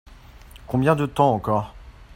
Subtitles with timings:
[0.65, 1.75] Combien de temps encore?